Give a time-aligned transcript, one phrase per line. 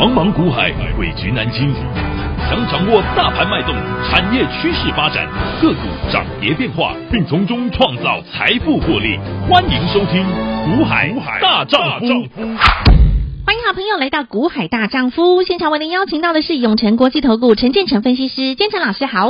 [0.00, 1.74] 茫茫股海，汇聚南京。
[2.48, 3.76] 想掌握大盘脉动、
[4.08, 5.28] 产业趋势发展、
[5.60, 5.80] 个股
[6.10, 10.24] 涨跌变化，并从中创造财富获利，欢迎收听
[10.78, 11.12] 《股海
[11.42, 12.06] 大丈夫》。
[13.44, 19.28] 欢迎好朋友来到《股海大丈夫》现场，为您邀请到的是永诚国际投顾陈建成分析师，建成老师好。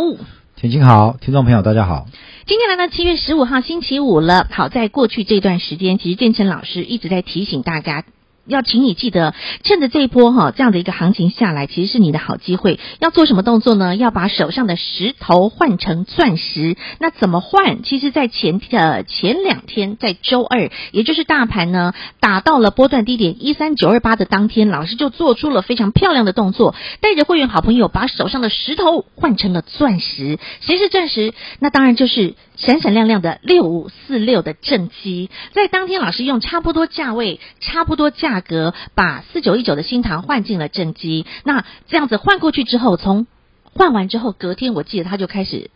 [0.54, 2.06] 田青好，听众朋友大家好。
[2.46, 4.46] 今天来到七月十五号星期五了。
[4.52, 8.04] 好，在过去这段时间，其实建成老师一直在提醒大家。
[8.50, 12.78] 要请你记得，趁着这一波哈这样的一个行情下来，其实是你的好机会。
[12.98, 13.96] 要做什么动作呢？
[13.96, 16.76] 要把手上的石头换成钻石。
[16.98, 17.82] 那怎么换？
[17.82, 30.38] 其实，在前呃前两天，在周二，也就是大盘呢打到了波段低点一三九二八的当天，老师就做出了非常漂亮的动作，带着会员好朋友把手上的石头换成了钻石。
[30.60, 31.32] 谁是钻石？
[31.60, 32.34] 那当然就是。
[32.56, 41.26] 闪闪亮亮的六五四六的正机，在当天老师用差不多价位、差不多价格，把四九一九的新塘换进了正机。
[41.44, 43.26] 那这样子换过去之后，从
[43.64, 45.70] 换完之后，隔天我记得它就开始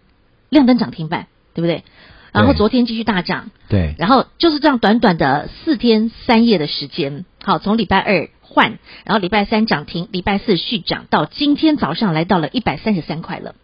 [0.49, 1.85] 亮灯涨停板，对不对？
[2.33, 3.95] 然后昨天继续大涨，对。
[3.97, 13.55] 然后就是这样短短的四天三夜的时间，好，从礼拜二换，然后礼拜三涨停，礼拜四续涨，到今天早上来到了一百三十三块了。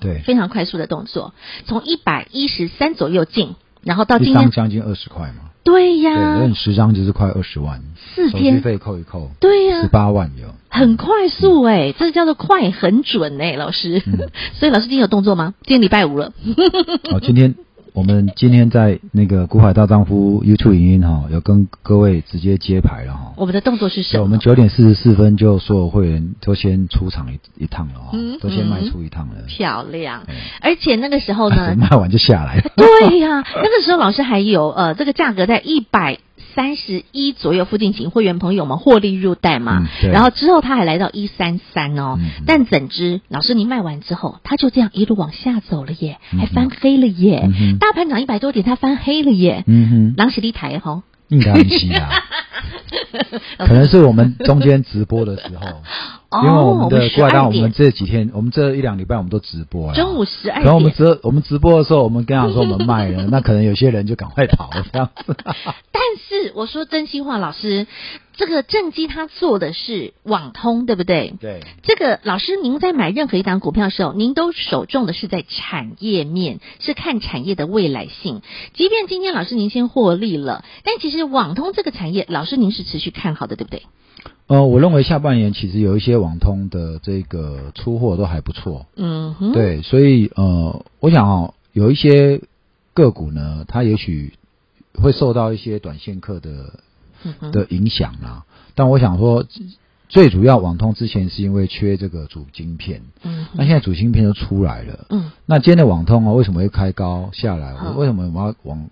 [0.00, 1.34] 对，非常快速的动作，
[1.66, 5.50] 从一百一十三左右进，然后到今天将近二十块嘛。
[5.66, 7.82] 对呀，对，十张就是快二十万，
[8.14, 14.00] 四天手续费扣一扣，对呀，十八万有，很快速哎，这叫做快很准哎，老师。
[14.06, 15.54] 嗯、 所以老师今天有动作吗？
[15.64, 16.32] 今天礼拜五了。
[17.10, 17.54] 好， 今天。
[17.96, 23.32] 我们今天在那个《古海大丈夫》YouTube 影音哈，有跟各位直接揭牌了哈。
[23.38, 24.24] 我们的动作是什么？
[24.24, 29.36] 我们九点四十四分就所有会员都先出场一一趟了哈，嗯、都先卖出一趟了。
[29.48, 32.60] 漂亮，嗯、而且那个时候呢，啊、卖完就下来。
[32.76, 36.18] 对呀、啊，那个时候老师还有呃，这个价格在一百。
[36.56, 39.86] 三十一左右附近，请会员朋友们获利入袋嘛。
[40.02, 42.16] 嗯、然后之后他还来到一三三哦。
[42.18, 47.46] 嗯、但怎知老师您卖完之后，他就这样一路往下走了耶，嗯、还翻黑了耶。
[47.46, 49.64] 嗯、大盘涨一百多点，他翻黑了耶。
[49.66, 51.02] 嗯哼，狼死地台哈。
[51.28, 52.08] 应该很稀啊，
[53.66, 59.94] 可能是我们中间直播的时候，因为我们的股海大，我们这几天，我们这一两礼拜我们都直播了。
[59.94, 65.36] 中午十二点，然后我们直我们直播的时候，我们跟他说我们卖了，那可能有些人就赶快逃了这样子。
[65.92, 67.86] 但是我说真心话，老师。
[68.36, 71.34] 这个正机他做的是网通，对不对？
[71.40, 71.62] 对。
[71.82, 78.42] 这个老师，您在买任何一档股票的时候，您都首重的是在产业面，是看产业的未来性。
[78.74, 83.82] 即便今天老师您先获利了，但其实网通这个产业，老师您是持续看好的，对不对？
[84.48, 88.86] 呃，我认为下半年其实有一些网通的这个出货都还不错。
[88.96, 89.52] 嗯哼。
[89.52, 92.42] 对，所以呃，我想哦，有一些
[92.92, 94.34] 个股呢，它也许
[94.94, 96.80] 会受到一些短线客的。
[97.52, 98.44] 的影响啦，
[98.74, 99.44] 但我想说，
[100.08, 107.74] 最主要网通之前是因为缺这个主晶片，嗯，那现在主晶片都出来了，嗯，那今天的网通啊，为什么会开高下来？
[107.74, 108.88] 我、为什么我们要往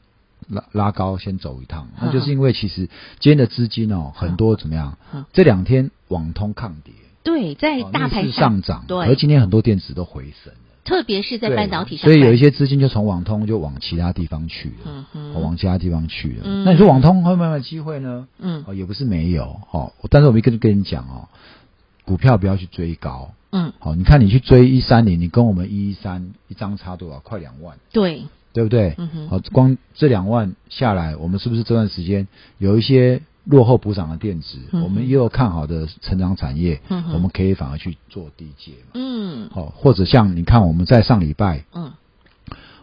[0.48, 1.88] 拉拉高先走一趟？
[2.00, 2.88] 嗯、那就是因为其实
[3.20, 4.98] 今天的资金哦，很多怎么样？
[5.12, 8.60] 嗯、这两天网通抗跌，对，在大盘上。
[8.62, 10.52] 涨，对，而今天很多电子都回升。
[10.84, 16.42] 特别是在半导体上，所以有一些资金就从网通就往其他地方去了，嗯嗯，往其他地方去了。
[16.44, 18.28] 嗯、那你说网通会不会有机会呢？
[18.38, 21.28] 嗯，也不是没有，哦，但是我们跟跟你讲哦，
[22.04, 27.18] 股票不要去追高，嗯，好，你看你去追一三零，你跟我们一一三一张差多少？
[27.20, 28.94] 快两万，对，对不对？
[28.98, 32.28] 嗯哼，好，光这两万下来，我们是不是这段时间
[32.58, 33.22] 有一些？
[33.44, 38.93] 落后补涨的电子，嗯、我们也有看好的成长产业，嗯、我们可以反而去做低阶嘛。
[38.94, 41.93] 嗯，好，或者像你看，我们在上礼拜，嗯，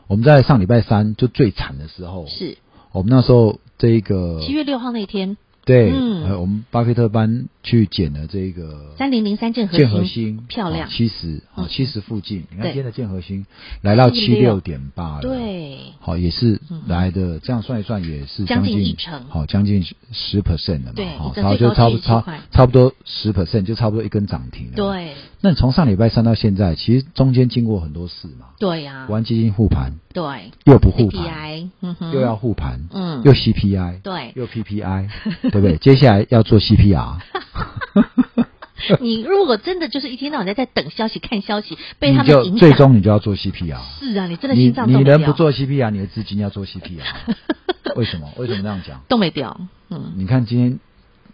[0.07, 2.57] 我们在上礼拜三就最惨的时候，是。
[2.91, 5.37] 我们那时候这一个七月六号那天。
[5.63, 10.89] 对，嗯，我们巴菲特班去捡了这个三零零三建和建和兴漂亮。
[10.89, 13.45] 七十啊七十附近，你看今天的建核心
[13.81, 14.61] 来到七六。
[14.61, 25.13] 点八了，对，好也是来的，这样算一算也是将近一成，好将近十 percent 了嘛，好，然后就差不多差差不多十 percent 就差不多一根涨停了，对。
[25.43, 31.71] 那你从上礼拜三到现在，其实中间经过很多事嘛，对呀，玩基金护盘，对，又不护盘，
[32.13, 35.09] 又要护盘，嗯，又 CPI，对，又 PPI。
[35.41, 35.77] 对不对？
[35.81, 37.19] 接下来要做 CPR。
[38.99, 43.77] 你如果真的就是一天到晚在在等消息、看消息，被他们影响，最终你就要做 CPR。
[43.99, 44.89] 是啊，你真的心脏。
[44.89, 47.01] 你你人不做 CPR，你的资金要做 CPR。
[47.95, 48.29] 为什么？
[48.37, 49.01] 为什么这样讲？
[49.07, 49.59] 都没掉。
[49.89, 50.79] 嗯，你看今天，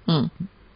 [0.08, 0.30] 嗯。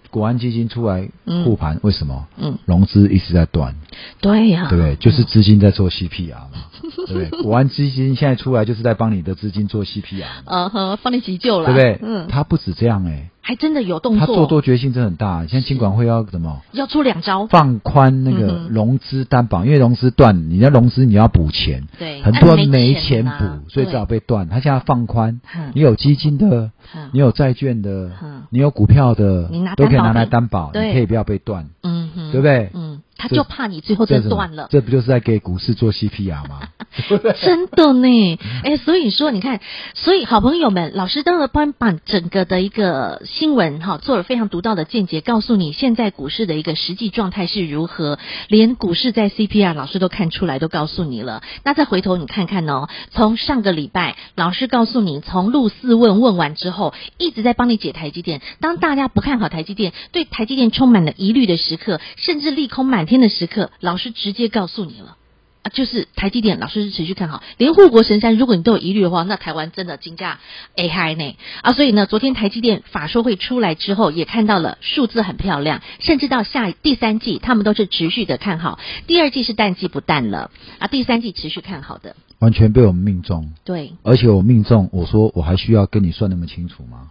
[0.09, 1.09] 国安基金出来
[1.45, 2.27] 护盘，为什么？
[2.37, 3.75] 嗯，融资一直在断。
[4.19, 4.95] 对呀，对不对？
[4.97, 6.65] 就是资金在做 CPR 嘛，
[7.07, 7.29] 对不对？
[7.43, 10.25] 国安基金现在出来就是在帮你的资金做 CPR。
[10.47, 11.99] 嗯哼，帮你急救了，对不对？
[12.05, 15.45] 嗯，它不止这样哎，还真的有动作，他做多决心真的很大。
[15.47, 16.61] 现在金管会要什么？
[16.71, 24.47] 要出两招，放宽那个融资担保，嗯、因为融资断，你要融资你要补钱，对，很多人没钱补，所以只好被断。
[24.47, 25.41] 他现在放宽，
[25.73, 26.71] 你有基金的，
[27.11, 28.11] 你有债券的，
[28.51, 32.69] 你有股票的，都可以拿来担保，你可以不要被断，嗯，对不对？
[32.73, 33.01] 嗯。
[33.17, 36.61] 他就怕你最后再断了，这不就是在给股市做 CPR 吗？
[37.41, 39.61] 真的呢，哎，所以说你看，
[39.93, 51.41] 所以好朋友们，老师都会帮把整个的一个新闻哈，做了非常独到的见解，告诉你现在股市的一个实际状态是如何，连股市在 CPR 老师都看出来，都告诉你了。
[51.63, 58.41] 那再回头你看看哦，从上个礼拜老师告诉你，从陆四问问完之后，一直在帮你解台积电。
[58.59, 65.15] 当大家不看好台积电，对台积电充满了疑虑的时刻，甚至利空满天的时刻，老师直接告诉你了
[65.63, 67.43] 啊，就是台积电，老师是持续看好。
[67.57, 70.39] 连护国神山，如果你都有疑虑的话，那台湾真的金价
[70.75, 71.73] A 嗨呢啊！
[71.73, 78.79] 所以呢，昨天台积电法说会出来之后，也看到了数字很漂亮，甚至到下第三季，他们都是持续的看好。
[79.05, 80.49] 第二季是淡季不淡了
[80.79, 83.53] 啊，第三季持续看好的，完全被我们命中。
[83.63, 87.09] 对，而且我命中，我说我还需要跟你算那么清楚吗？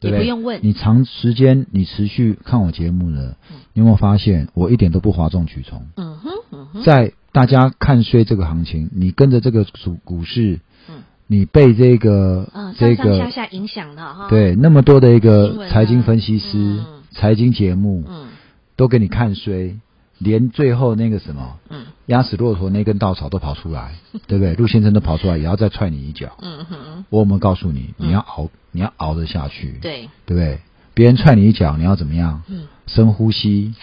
[0.00, 0.60] 对对，也不用问。
[0.62, 5.86] 你长时间你持续看我节目了，嗯、你有没有发现我一点都不哗众取宠？
[5.96, 14.28] 嗯哼，嗯哼，在大家看衰这个行情，你跟着这个股股市，嗯，你被这个、嗯、这个下下影响了哈。
[14.30, 18.28] 对，那么多的一个财经分析师、嗯、财经节目，嗯，
[18.74, 19.76] 都给你看衰。
[20.18, 23.96] 连最后那个什么，嗯，压死骆驼那根稻草都跑出来，
[24.26, 24.54] 对不对？
[24.54, 26.38] 陆先生都跑出来，也要再踹你一脚。
[26.40, 29.72] 嗯哼，我有没有告诉你，你要熬，你要熬得下去。
[29.82, 30.60] 对，对不对？
[30.94, 32.42] 别人踹你一脚，你要怎么样？
[32.48, 33.74] 嗯，深呼吸，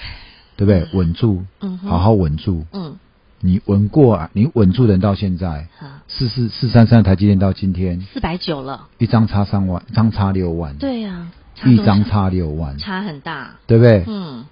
[0.57, 0.88] 对不对？
[0.97, 2.65] 稳住，嗯，好好稳住。
[2.73, 2.97] 嗯，
[3.45, 4.29] 你稳过啊？
[4.31, 5.67] 你稳住人到现在，
[6.07, 10.77] 四四四三三台积电到今天四百九了，一张差三万，一张差六万。
[10.77, 11.27] 对呀，
[11.65, 14.05] 一张差六万，差很大，对不对？
[14.07, 14.45] 嗯。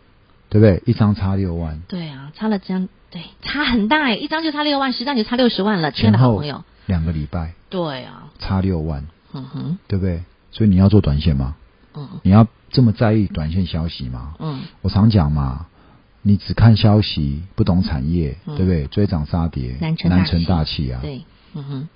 [0.50, 0.84] 对不对？
[0.86, 1.82] 一张差六万。
[1.88, 6.66] 对啊，差了这样，对，差很大哎，一张就差六万，十张就差六十万了，亲爱的好朋友。
[6.88, 7.54] 两个礼拜。
[7.70, 8.28] 对啊。
[8.40, 9.08] 差六万。
[9.32, 9.78] 嗯哼。
[9.88, 10.24] 对不对？
[10.52, 11.56] 所以你要做短线吗？
[11.94, 12.10] 嗯。
[12.24, 14.34] 你要这么在意短线消息吗？
[14.40, 14.60] 嗯。
[14.82, 15.68] 我常讲嘛，
[16.22, 18.86] 你只看消息，不懂产业，嗯、对不对？
[18.88, 21.00] 追涨杀跌，难成大器啊。
[21.02, 21.24] 对。
[21.54, 21.90] 嗯哼。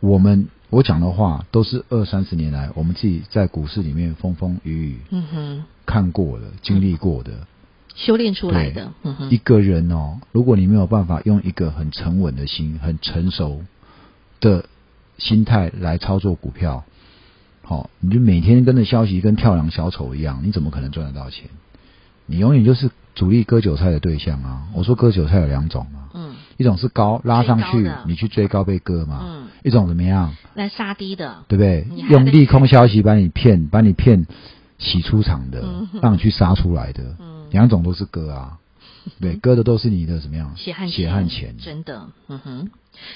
[0.00, 7.32] 我们我讲的话都是二三十年来我们自己在股市里面风风雨雨，嗯哼，看过的，经历过的。
[7.32, 7.46] 嗯
[7.94, 13.64] 修炼出来的，嗯哼、一个人哦，如果你没有办法用一个很沉稳的心、很成熟
[14.38, 14.66] 的
[15.16, 16.84] 心态来操作股票，
[17.62, 21.50] 好、哦，你就每天跟着消息跟跳梁小丑一样，你怎么可能赚得到钱？
[22.26, 24.62] 你永远就是主力割韭菜的对象啊！
[24.72, 30.36] 我说割韭菜有两种嘛，嗯，一种是高拉上去，你去追高被割嘛，嗯，一种怎么样？
[30.54, 31.84] 来杀低的，对不对？
[32.08, 34.24] 用利空消息把你骗，把你骗
[34.78, 37.02] 洗出场的，嗯、让你去杀出来的。
[37.18, 38.58] 嗯两种都是割啊，
[39.20, 40.52] 对，割的都是你的怎么样？
[40.54, 42.70] 血汗，血汗钱，真的，嗯哼。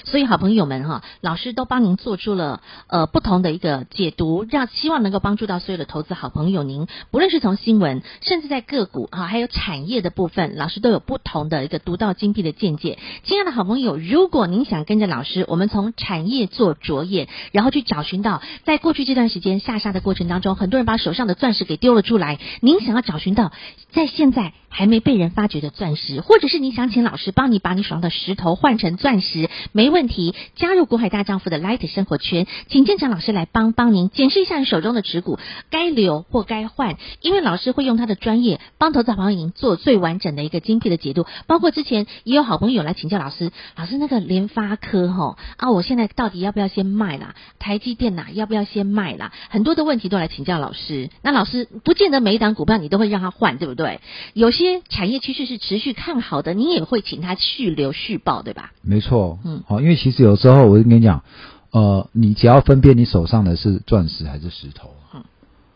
[0.05, 6.63] 所以，好朋友们哈，老师都帮您做出了呃不同的一个解读，让希望能够帮助到所有的投资好朋友。
[6.63, 12.99] 您不论是从新闻，甚至在个股哈，还有产业的部分，老师都有不同的一个独到精辟的见解。
[13.23, 22.39] 亲爱的好朋友，如果您想跟着老师，我们从产业做着眼，然后去找寻到在过去这段时间下杀的过程当中，很多人把手上的钻石给丢了出来。
[22.61, 23.51] 您想要找寻到
[23.91, 29.49] 在现在还没被人发掘的钻石，或者是你想请老师帮你把你手上的石头换成钻石。
[29.73, 35.39] 没问题，加入股海大丈夫的 Light 生活圈，请建强老师来帮帮您检视一下你手中的持股
[35.71, 41.25] 该留或该换，因为老师会用他的专业帮投资朋友做最完整的一个精辟的解读。
[41.47, 47.33] 包括之前也有好朋友来请教老师，老师那个联发科吼啊，我现在到底要不要先卖啦？
[47.57, 49.31] 台积电呐，要不要先卖啦？
[49.49, 51.09] 很多的问题都来请教老师。
[51.23, 54.01] 那老师不见得每一档股票你都会让他换，对不对？
[54.33, 58.71] 有些产业趋势是持续看好的，你也会请他续留续报，对吧？
[58.83, 59.62] 没错，嗯。
[59.65, 61.23] 好，因为其实有时候我就跟你讲，
[61.71, 65.23] 呃，你只要分辨你手上的是钻石还是石头，嗯，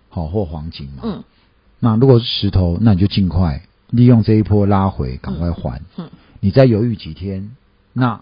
[0.10, 1.24] 好或黄金嘛，嗯，
[1.80, 7.52] 那如果是石头，那你就尽快利用这一波拉回，赶快还，嗯，嗯，你再犹豫几天，
[7.94, 8.22] 那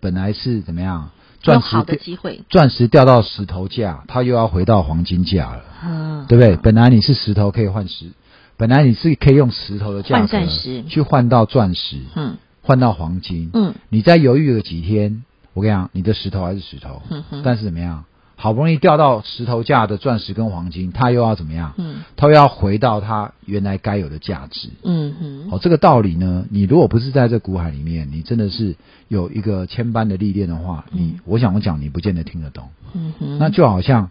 [0.00, 1.10] 本来是怎么样？
[1.42, 6.56] 钻石好的机会，钻石掉到石头价，它又要回到黄金价了，嗯，对不对？
[6.56, 8.10] 本来你是石头可以换石，
[8.58, 10.46] 本来你是可以用石头的价格
[10.86, 12.36] 去换到钻石，嗯。
[12.70, 15.24] 换到黄金，嗯，你再犹豫了几天，
[15.54, 18.04] 我跟你讲，你的石头还是石头，嗯哼，但是怎么样？
[18.36, 21.74] 好不容易掉到石头价的钻石跟黄金，它又要怎么样？
[21.78, 25.48] 嗯，它又要回到它原来该有的价值，嗯哼。
[25.50, 28.76] 哦，这个道理呢，你如果不是在这股海里面，你真的是
[29.08, 33.38] 有一个千般的历练的话，嗯、你我想我讲，你不见得听得懂，嗯哼。
[33.40, 34.10] 那就好像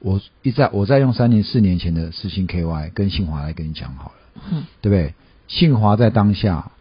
[0.00, 5.14] 我一在我在用三年四年前的四星 KY 跟信华来跟你讲好了，嗯，对不对？
[5.46, 6.72] 信华在当下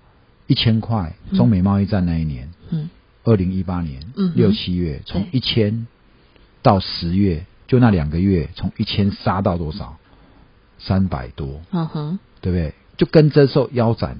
[0.49, 2.89] 一千块，中美贸易战那一年，嗯，
[3.23, 4.01] 二零一八年
[4.33, 5.85] 六七月从一千
[6.63, 9.97] 到十月，就那两个月，从一千杀到多少？
[10.79, 12.73] 三百多，嗯哼，对不对？
[12.97, 14.17] 就跟这时候腰斩，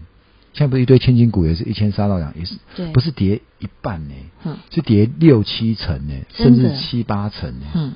[0.54, 7.94] 现在不是一堆千金股也是一千杀到两，也是，对，不是跌一半呢，嗯，是跌六七成呢，甚至七八成呢，嗯，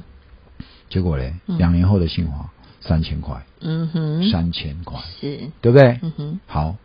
[0.90, 2.50] 结果嘞，两年后的新华
[2.80, 6.00] 三千块，嗯哼，三千块，是，对不对？
[6.02, 6.78] 嗯哼，好，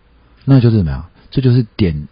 [0.45, 1.09] 那就是怎么样？
[1.31, 2.09] 这就是典，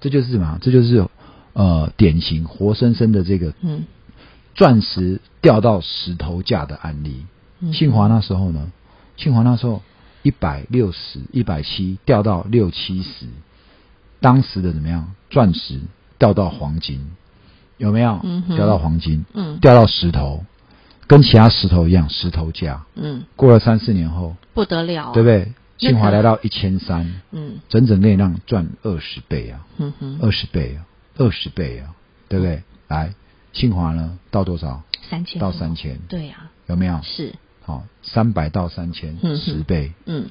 [0.00, 0.58] 这就是什么？
[0.60, 1.06] 这就是
[1.52, 3.84] 呃典型活生生的这个，嗯，
[4.54, 7.24] 钻石掉到石头价的案例。
[7.72, 8.72] 信驊那时候呢？
[9.16, 9.82] 信华那时候
[10.22, 13.26] 一百六十、一百七掉到六七十，
[14.20, 15.12] 当时的怎么样？
[15.30, 15.78] 钻石
[16.18, 17.12] 掉到黄金，
[17.76, 18.18] 有没有？
[18.24, 20.44] 嗯，掉到黄金，嗯，掉到石头，
[21.06, 25.52] 跟其他石头一样，石头价，嗯，过了三四年后，不得了，对不对？
[25.78, 30.86] 信华来到一千三，嗯，整整可以让赚二十倍啊，嗯哼，二十倍啊，
[31.16, 31.94] 二十倍啊，
[32.28, 32.62] 对不对？
[32.88, 33.14] 来，
[33.52, 34.82] 信华呢到多少？
[35.10, 37.00] 三千，到三千，对呀，有没有？
[37.02, 37.34] 是。
[37.64, 39.92] 好，三百到三千，十倍。
[40.06, 40.30] 嗯，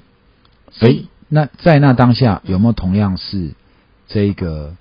[0.72, 3.54] 所以那在那当下有没有同样是
[4.08, 4.76] 这个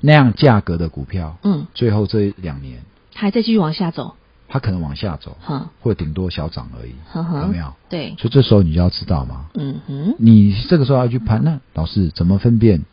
[0.00, 1.38] 那样价格的股票？
[1.42, 2.82] 嗯，最后这两年
[3.14, 4.16] 还在继续往下走，
[4.54, 6.94] 它可能往下走，哈，或顶多小涨而已，
[7.42, 7.74] 有没有？
[7.88, 12.84] 对，所以这时候你就要知道嘛，嗯哼，你这个时候要去判，那老师怎么分辨？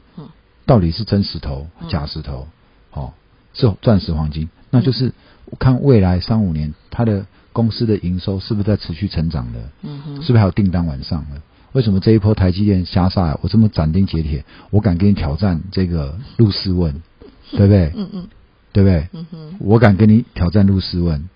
[0.65, 2.48] 到底是真石头、假石头？
[2.89, 3.13] 好，
[3.53, 5.13] 是钻石、黄金，那就是
[5.60, 7.27] 看未来三五年它的。
[7.53, 9.60] 公司的营收是不是在持续成长的？
[9.82, 11.41] 嗯哼，是不是还有订单往上了？
[11.74, 13.38] 为什么这一波台积电瞎杀？
[13.41, 17.03] 我这么斩钉截铁，我敢跟你挑战这个陆斯问，
[17.51, 17.91] 对不对？
[17.94, 18.27] 嗯嗯，
[18.72, 19.10] 对不对？
[19.12, 21.30] 嗯哼，我敢跟你挑战陆斯问，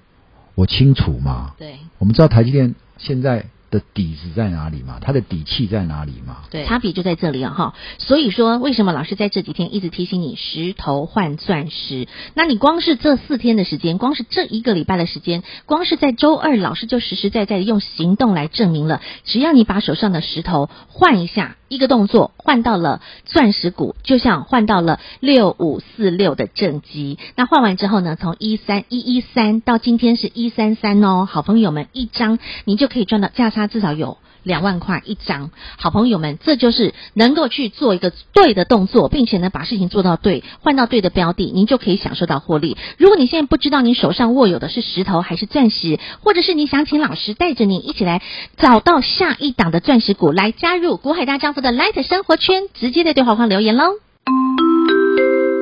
[0.56, 1.54] 我清楚嘛？
[1.60, 3.46] 对，我们知道台积电现在。
[3.72, 5.00] 的底子在哪里嘛？
[5.02, 6.44] 它的底气在哪里嘛？
[6.50, 7.52] 对，差别就在这里啊！
[7.52, 12.08] 哈，所以说为什么老师在这几天一直提醒你石头换钻石？
[12.36, 21.58] 那你光是这四天的时间，光是这一个礼拜的时间，光是在周二，老师就实实在在的用行动来证明了，只要你把手上的石头换一下。
[21.68, 27.18] 一个动作换到了钻石股，就像换到了六五四六的正极。
[27.36, 34.18] 那换完之后呢，从一三一一三到今天是一三三哦，好朋友们，一张您就可以赚到价差至少有。
[34.46, 42.78] 两万块一张，好朋友们，这就是能够去做一个对的动作，并且呢，把事情做到对，换到对的标的，您就可以享受到获利。
[42.98, 48.22] 如果你现在不知道你手上握有的是石头还是钻石，或者是你想请老师带着你一起来
[48.58, 53.86] 找到下一档的钻石股，来加入股海大丈夫的 Light 生活圈，直接在对话框留言喽。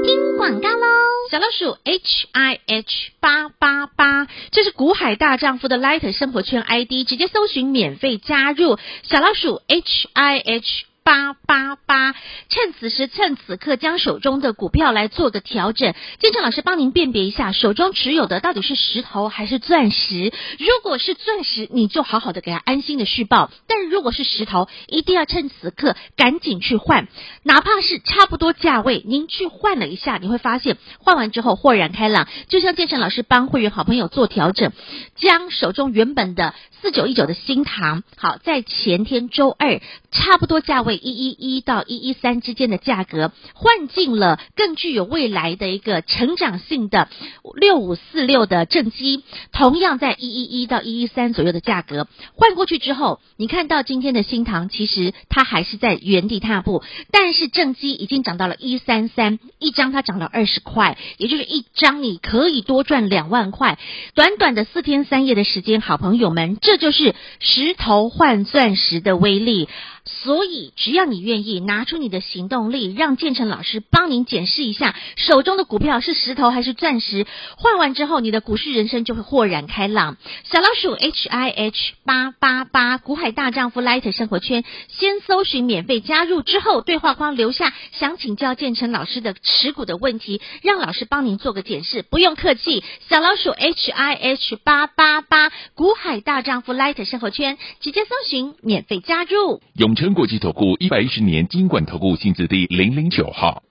[0.04, 0.86] 听广告喽。
[1.32, 10.86] 小老鼠 H I H 八八八，这是古海大丈夫的 Light 生活圈 ID，直接搜寻免费加入小老鼠 H I H。
[11.04, 12.14] 八八八，
[12.50, 15.94] 趁此时趁此刻将手中的股票来做个调整。
[16.20, 20.32] 建成老师帮您辨别一下，手中持有的到底是石头还是钻石。
[20.60, 27.08] 如果是钻石，你就好好的给他安心的续报；但如果是石头，一定要趁此刻赶紧去换，
[27.44, 32.28] 哪怕是差不多价位，您去换了一下，你会发现换完之后豁然开朗。
[32.48, 34.72] 就像建成老师帮会员好朋友做调整，
[35.18, 39.82] 将手中原本的四九一九的新唐，好，在前天周二
[40.12, 40.93] 差不多价位。
[40.96, 47.10] 一一一到一一三之间的价格换进了更具有未来的一个成长性的
[47.56, 63.78] 六五四六的正机，同样在一一一到一一三左右的价格换过去之后，你看到今天的新唐其实它还是在原地踏步，但是正机已经涨到了一三三一张，它涨了二十块，也就是一张你可以多赚两万块。
[64.16, 69.68] 短短的四天三夜的时间，好朋友们，这就是石头换钻石的威力。
[70.06, 77.26] 所以，只要你愿意拿出你的行动力，让建成老师帮您检视一下手中的股票是石头还是钻石，
[77.58, 80.18] 换完之后，你的股市人生就会豁然开朗。
[80.44, 92.84] 小老鼠 H I H 八八八，股海大丈夫 Light 生活圈，先搜寻免费加入之后，对话框留下想请教建成老师的持股的问题，让老师帮您做个检视，不用客气。
[93.08, 99.62] 小老鼠 H I H 八八八，股海大丈夫 Light 生活圈，直接搜寻免费加入。
[99.76, 103.64] 永成国际投顾一百一十年金管投顾性质第零零九号。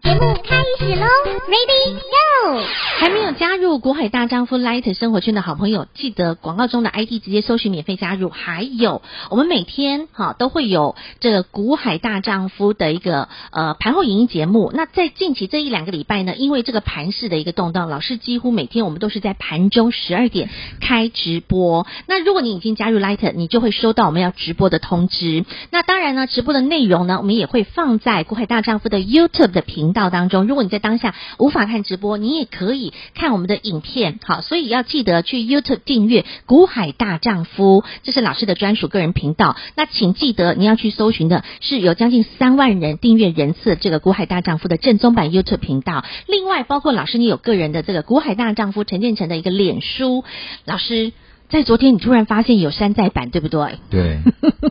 [0.00, 1.06] 节目开始喽
[1.48, 2.62] ，Ready Go！
[3.00, 8.28] 还没有加入国海大丈夫 Light 生活圈的好朋友，记得广告中的 ID 直接搜寻免费加入。
[8.28, 14.70] 还有，我们每天哈都会有这个古海大丈夫的一个呃盘后影音节目。
[14.72, 20.48] 那在近期这一两个礼拜呢，因为这个盘市的一个动荡，老师几乎每天我们都是在盘中十二点
[20.80, 21.88] 开直播。
[22.06, 25.44] 那如果你已经加入 Light，你就会收到我们要直播的通知。
[25.70, 30.46] 那当然呢，直播的内容呢，我们也会放在古海大丈夫的 YouTube 的频道当中。
[30.46, 34.18] 如果你在当下无法看直播，你也可以看我们的影片。
[34.24, 39.56] 好，所以要记得去 YouTube 订阅“股海大丈夫”，这是老师的专属个人频道。
[39.74, 46.04] 那请记得你要去搜寻的是有将近三万人订阅人次这个“股海大丈夫”的正宗版 YouTube 频道。
[46.26, 50.24] 另外，包括老师你有个人的这个“股海大丈夫”陈建成的一个脸书。
[50.64, 51.12] 老师
[51.48, 53.78] 在昨天你突然发现有山寨版，对不对？
[53.90, 54.18] 对，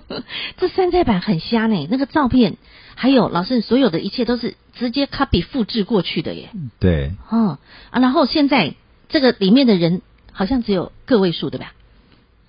[0.58, 2.58] 这山寨版很瞎呢，那个照片。
[3.00, 6.50] 还有老师，所有的一切都是直接 copy 复制过去的耶。
[6.80, 7.12] 对。
[7.30, 7.60] 哦
[7.92, 8.74] 啊，然后现在
[9.08, 10.02] 这个里面的人
[10.32, 11.74] 好像只有个位数，对吧？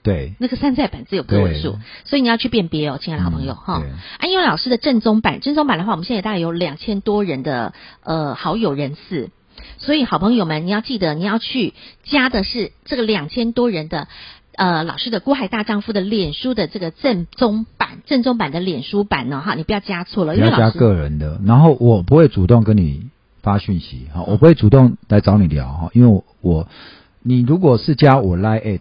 [0.02, 0.33] 对。
[0.40, 1.76] 那个山寨版只有个位数，
[2.07, 3.81] 所以你要去辨别哦，亲爱的好朋友哈。
[3.81, 3.90] 对。
[3.90, 9.28] 啊，因为老师的正宗版，正宗版的话，我们现在大概有两千多人的呃好友人次，
[9.76, 11.75] 所以好朋友们，你要记得你要去
[12.05, 14.09] 加的是这个两千多人的。
[14.59, 21.41] 呃，老师的郭海大丈夫的脸书的这个正宗版、正宗版的脸书版呢，哈，你不要加错了，因为要加个人的。
[21.47, 23.09] 然后我不会主动跟你
[23.41, 26.69] 发讯息，哈，我不会主动来找你聊，哈，因为我，我
[27.23, 28.81] 你如果是加我 Line@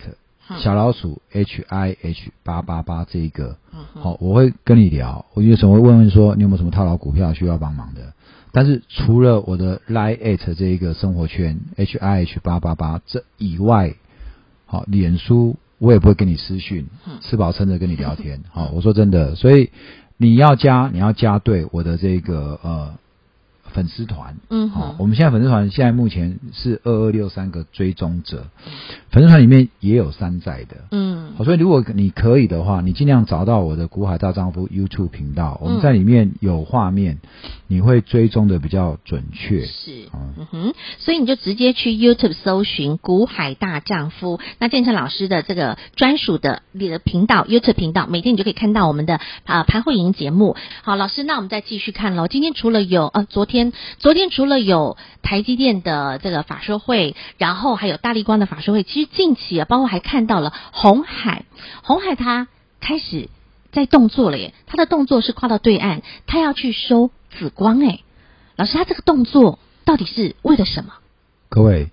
[0.57, 3.57] 小老鼠 H I H 八八八这一个，
[3.93, 8.13] 好，我会跟你聊，我有什么会问问说你有没有什么套牢股票需要帮忙的。
[8.51, 13.93] 但是除了我的 Line@ 这一个生活圈 H I H 八八八这以外，
[14.65, 15.55] 好，脸书。
[15.79, 16.87] 我也不会跟你私讯，
[17.21, 18.41] 吃饱撑着跟你聊天。
[18.49, 19.71] 好，我说真的，所以
[20.17, 22.93] 你要加，你要加对我的这个呃。
[23.77, 28.47] 粉丝团，嗯，好，我们现在粉丝团现在目前是二二六三个追踪者，
[29.11, 37.19] 粉丝团里面也有山寨的，嗯，好，所以如果你可以的话，你尽量找到我的古海大丈夫 YouTube 频道，我们在里面有画面，
[37.67, 50.55] 你会追踪的比较准确，是，嗯哼，所以你就直接去 YouTube 搜寻古海大丈夫，那建成老师的这个专属的你的频道 YouTube 频道，每天你就可以看到我们的啊盘后影节目。
[50.81, 52.27] 好，老师，那我们再继续看喽。
[52.27, 53.66] 今天除了有呃昨天。
[53.99, 61.45] 昨天除了有台积电的这个法说会，然后还有大力光的法说会，其实近期啊，包括还看到了红海，
[61.83, 62.47] 红海它
[62.79, 63.29] 开始
[63.71, 67.99] 在动作了耶，它的动作是跨到对岸，它要去收紫光哎，
[68.55, 70.93] 老师，他这个动作到底是为了什么？
[71.49, 71.89] 各位，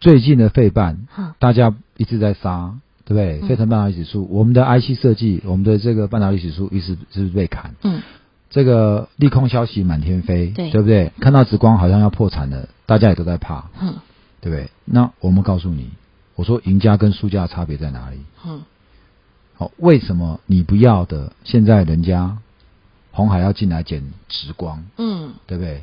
[0.00, 1.06] 最近的费半，
[1.38, 2.74] 大家一直在杀，
[3.04, 3.48] 对不对？
[3.48, 7.74] 费城半导体指数，我们的 IC 设计，我们的这个半导体指数一直是不是被砍？
[7.82, 8.00] 嗯。
[8.52, 11.10] 这个利空消息满天飞，对，对不对？
[11.20, 13.94] 看到紫光好像要破产了，大家也都在怕，嗯，
[14.42, 14.70] 对不对？
[14.84, 15.90] 那我们告诉你，
[16.36, 18.18] 我说赢家跟输家的差别在哪里？
[18.46, 18.60] 嗯，
[19.56, 22.36] 好，为什么你不要的，现在人家
[23.10, 24.84] 红海要进来捡紫光？
[24.98, 25.82] 嗯，对不对？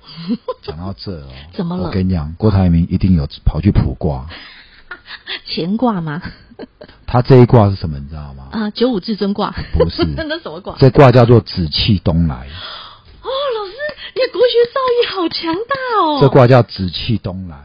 [0.62, 1.84] 讲到这哦，怎么了？
[1.84, 4.26] 我跟你讲，郭台铭一定有跑去卜卦，
[5.46, 6.22] 乾卦吗？
[7.12, 7.98] 他这一卦是什么？
[7.98, 8.44] 你知道吗？
[8.52, 10.04] 啊，九五至尊卦不是？
[10.16, 10.76] 那什么卦？
[10.78, 12.36] 这卦叫做紫气东来。
[12.36, 13.74] 哦，老师，
[14.14, 16.18] 你的国学造诣好强大哦。
[16.20, 17.56] 这卦叫紫气东来。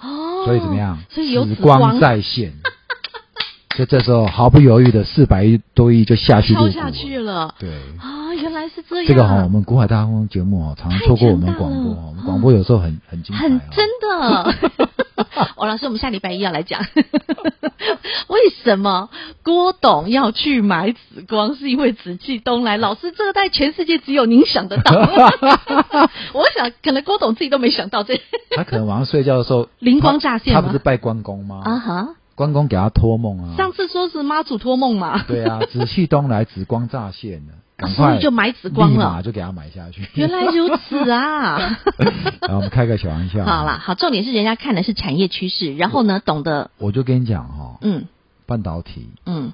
[0.00, 0.44] 哦。
[0.44, 0.98] 所以怎么样？
[1.10, 2.52] 所以有紫光再现。
[3.76, 6.68] 就这时候毫不犹豫的四百亿多亿就下去了。
[6.68, 7.54] 跳下去了。
[7.58, 7.70] 对。
[7.98, 9.06] 啊，原来是这样。
[9.06, 11.92] 这个哈，我们古海大丈夫节目哦，常常错过我们广播。
[11.92, 13.42] 我们广播有时候很很精彩。
[13.42, 14.54] 很真的。
[15.56, 16.80] 哦，老师，我们下礼拜一要来讲，
[18.28, 19.10] 为什么
[19.42, 21.54] 郭董要去买紫光？
[21.56, 22.76] 是因为紫气东来。
[22.76, 24.92] 老师，这个在全世界只有您想得到。
[26.34, 28.20] 我想，可能郭董自己都没想到这。
[28.56, 30.52] 他可能晚上睡觉的时候 灵光乍现。
[30.54, 31.62] 他不是拜关公吗？
[31.64, 33.56] 啊哈，关公给他托梦啊。
[33.56, 35.22] 上次说是妈祖托梦嘛。
[35.28, 37.52] 对啊，紫气东来，紫光乍现了。
[37.88, 40.06] 所以就买紫光了，就给他买下去。
[40.14, 41.78] 原来如此啊！
[42.40, 43.44] 然后我们开个小玩笑。
[43.44, 46.70] 好了，好，重点是人家看的是产业趋势，然后呢，懂得。
[46.78, 48.04] 我就跟你讲哈，嗯，
[48.46, 49.52] 半导体，嗯，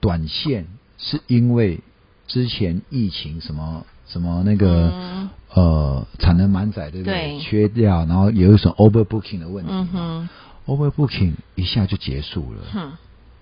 [0.00, 0.66] 短线
[0.98, 1.80] 是因为
[2.26, 7.38] 之前疫情什么什么那个、嗯、呃产能满载，对不对？
[7.38, 7.40] 对。
[7.40, 9.70] 缺料，然后有一种 overbooking 的问题。
[9.72, 10.28] 嗯哼。
[10.66, 12.62] overbooking 一下就结束了。
[12.74, 12.92] 嗯。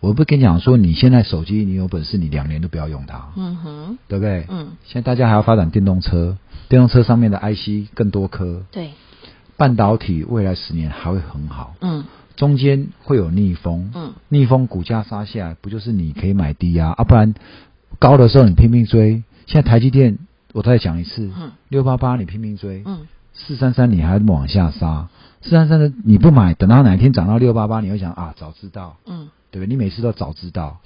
[0.02, 4.44] 我不跟你讲说，你现在手机你有本事，你两年都不要用它，嗯哼，对不对？
[4.48, 6.36] 嗯，现在大家还要发展电动车，
[6.68, 8.90] 电动车上面的 IC 更多颗，对，
[9.56, 16.92] 半导体未来十年还会很好，嗯，中间会有逆风，嗯，逆风股价杀下来，不就是你可以买低啊？
[16.98, 17.32] 啊，不然
[18.00, 20.18] 高的时候你拼命追，现在台积电
[20.52, 21.52] 我再讲一次，嗯。
[21.68, 25.08] 六八八你拼命追，嗯，四三三你还往下杀，
[25.42, 29.66] 四三三的你不买，等到哪一天涨到六八八，你会想啊，早知道，嗯，对不对？
[29.68, 30.78] 你每次都早知道，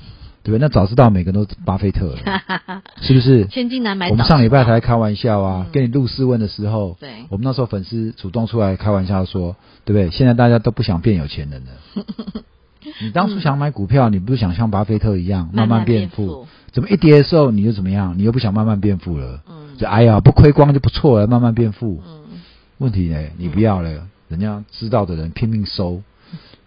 [0.42, 0.60] 对不对？
[0.60, 2.42] 那早知道每个人都巴菲特了，
[3.00, 3.46] 是不是？
[3.46, 4.10] 千金难买。
[4.10, 10.10] 我们上礼拜才开玩笑啊，跟你录试问的时候，对，我们那时候粉丝主动出来开玩笑说，对不对？
[10.10, 12.04] 现在大家都不想变有钱人了。
[13.00, 16.46] 你当初想买股票，你不是想像巴菲特一样慢慢变富？
[16.72, 18.18] 怎么一跌的时候你就怎么样？
[18.18, 19.40] 你又不想慢慢变富了？
[19.48, 22.02] 嗯，就哎呀，不亏光就不错了，慢慢变富。
[22.06, 22.40] 嗯，
[22.78, 23.18] 问题呢？
[23.38, 26.02] 你不要了，人家知道的人拼命收。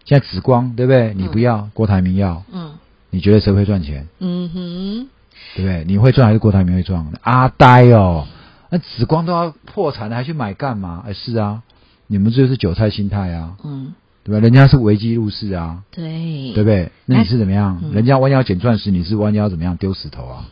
[0.09, 1.13] 现在紫光对不对？
[1.13, 2.41] 你不要，郭台铭要。
[2.51, 2.71] 嗯，
[3.11, 4.07] 你觉得谁会赚钱？
[4.17, 5.07] 嗯哼，
[5.55, 5.85] 对不对？
[5.85, 7.05] 你会赚还是郭台铭会赚？
[7.21, 8.25] 阿呆哦，
[8.71, 11.03] 那紫光都要破产了，还去买干嘛？
[11.05, 11.61] 哎，是啊，
[12.07, 13.55] 你们这就是韭菜心态啊。
[13.63, 13.93] 嗯。
[14.23, 14.39] 对吧？
[14.39, 16.91] 人家是危机入市啊，对，对不对？
[17.05, 17.79] 那你是怎么样？
[17.83, 20.45] 嗯、人家弯腰捡钻石，你是弯腰怎么样丢石头啊？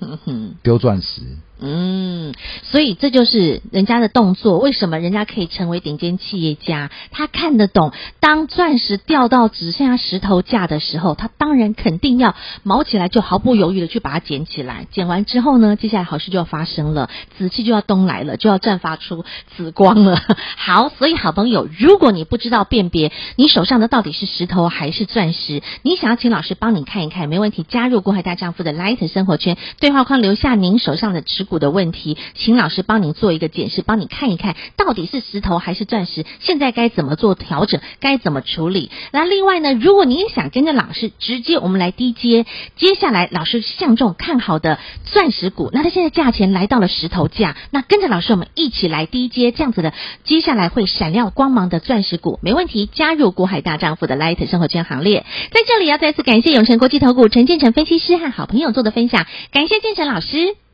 [0.61, 1.21] 丢钻石。
[1.59, 4.59] 嗯，所以这就是人家的动作。
[4.59, 6.91] 为什么人家可以成为顶尖企业家？
[7.11, 14.85] 他看得懂，当钻石掉到只剩下石头价的时候，他当然肯定要毛起来，就毫不犹豫的去把它捡起来。
[14.91, 20.21] 捡完之后呢，接下来好事就要发生了，紫气就要东来了，就要绽发出紫光了。
[20.57, 27.63] 好，所以好朋友，如果你不知道辨别你手上的到底是石头还是钻石，你想要请老师帮你看一看，没问题。
[27.67, 38.91] 加入郭海大丈夫的 Light 生活圈对话框，留下您手上的持股的问题，请老师帮您做一个检视，帮你看一看到底是石头还是钻石，现在该怎么做调整，该怎么处理。
[39.11, 52.85] 那另外呢，如果你也想跟着老师直接我们来低接，接下来老师相中看好的钻石股，那它现在价钱来到了石头价，那跟着老师我们一起来低接这样子的，接下来会闪亮光芒的钻石股，没问题。
[52.97, 60.66] 加入国海大丈夫的 Light 生活圈行列，在这里要再次感谢永诚国际投股陈建成分析师和好朋友做的分享，感谢建成老师。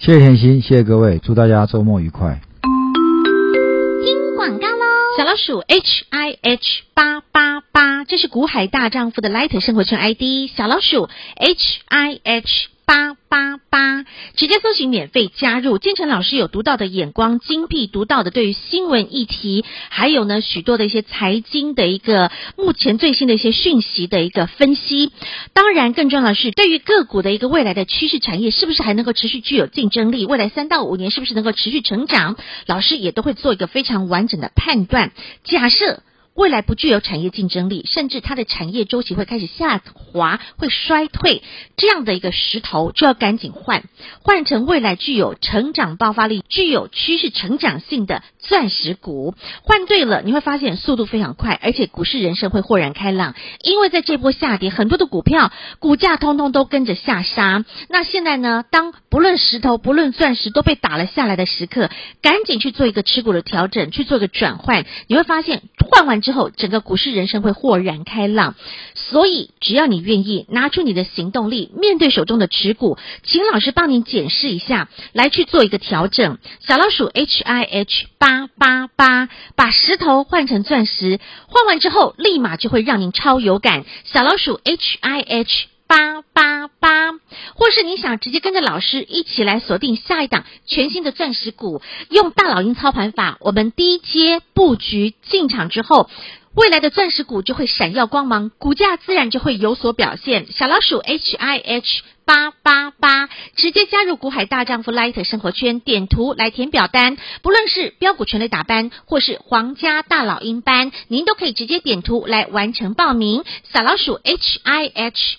[0.00, 2.40] 谢谢甜心，谢谢各位，祝大家周末愉快。
[2.62, 4.84] 听广告喽，
[5.18, 12.68] 小老鼠 H I H 八八八，这是股海大丈夫的 Light 生活圈 ID，小老鼠 H I H。
[12.88, 15.78] 八八八，直接搜寻免费加入。
[15.78, 25.12] 建成老师有独到的眼光，精辟独到的对于新闻议题，还有呢许多的一些财经的一个目前最新的一些讯息的一个分析。
[25.52, 30.26] 当然，更重要的是对于个股的一个未来的趋势产业，是不是还能够持续具有竞争力？
[30.26, 32.36] 未来三到五年是不是能够持续成长？
[32.66, 35.12] 老师也都会做一个非常完整的判断。
[35.44, 36.02] 假设。
[36.38, 41.42] 未来不具有产业竞争力，甚至它的产业周期会开始下滑、会衰退，
[41.76, 43.82] 这样的一个石头就要赶紧换，
[44.22, 49.34] 换成未来具有成长爆发力、具有趋势成长性的钻石股。
[49.64, 53.34] 换对了，你会发现速度非常快，而且股市人生会豁然开朗。
[53.64, 57.64] 因为在这波下跌，很多的股票股价通通都跟着下杀。
[57.88, 61.90] 那现在呢，当不论石头、不论钻石都被打了下来的时刻，
[62.22, 66.50] 赶紧去做一个持股的调整，去做一个转换，你会发现换完之后。
[66.50, 68.54] 整个股市人生会豁然开朗。
[68.94, 76.36] 所以，只要你愿意拿出你的行动力，面对手中的持股，请老师帮您检视一下，来去做一个调整。
[76.60, 83.86] 小老鼠 H I H 八八八，把石头换成钻石，换完之后，立马就会让您超有感。
[84.04, 85.77] 小老鼠 H I H。
[85.88, 87.12] 八八八，
[87.54, 96.10] 或是你想直接跟着老师一起来锁定下一档全新的钻石股，用大老鹰操盘法，我们低阶布局进场之后，
[96.54, 100.52] 未来的钻石股就会闪耀光芒，股价自然就会有所表现。
[100.52, 113.42] 小老鼠 H I H 八八八，直接加入股海大丈夫 Light 生活圈，点图来填表单，不论是标股全类打班，或是皇家大老鹰班，您都可以直接点图来完成报名。
[113.72, 115.38] 小老鼠 H I H。